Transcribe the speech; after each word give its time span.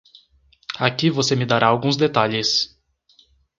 Aqui 0.79 1.11
você 1.11 1.35
me 1.35 1.45
dará 1.45 1.67
alguns 1.67 1.95
detalhes. 1.95 2.75